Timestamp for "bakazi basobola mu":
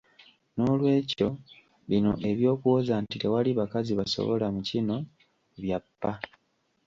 3.59-4.61